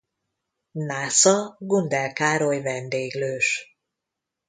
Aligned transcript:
Násza 0.71 1.55
Gundel 1.59 2.13
Károly 2.13 2.61
vendéglős. 2.61 3.77